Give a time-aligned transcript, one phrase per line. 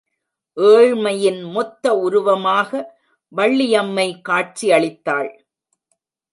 [0.57, 2.71] ஏழ்மையின் மொத்த உருவமாக
[3.31, 5.31] வள்ளியம்மை காட்சி அளித்தாள்.